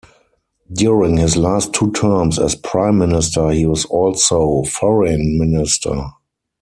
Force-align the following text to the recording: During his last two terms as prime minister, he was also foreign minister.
During 0.73 1.17
his 1.17 1.37
last 1.37 1.73
two 1.73 1.91
terms 1.91 2.39
as 2.39 2.55
prime 2.55 2.97
minister, 2.97 3.51
he 3.51 3.67
was 3.67 3.85
also 3.85 4.63
foreign 4.63 5.37
minister. 5.37 6.05